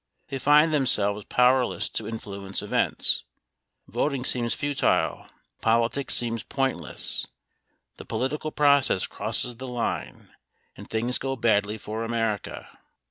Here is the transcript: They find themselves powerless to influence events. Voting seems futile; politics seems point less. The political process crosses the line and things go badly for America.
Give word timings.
They 0.29 0.39
find 0.39 0.73
themselves 0.73 1.25
powerless 1.25 1.87
to 1.89 2.07
influence 2.07 2.63
events. 2.63 3.23
Voting 3.87 4.25
seems 4.25 4.55
futile; 4.55 5.27
politics 5.61 6.15
seems 6.15 6.41
point 6.41 6.81
less. 6.81 7.27
The 7.97 8.05
political 8.05 8.51
process 8.51 9.05
crosses 9.05 9.57
the 9.57 9.67
line 9.67 10.31
and 10.75 10.89
things 10.89 11.19
go 11.19 11.35
badly 11.35 11.77
for 11.77 12.03
America. 12.03 12.75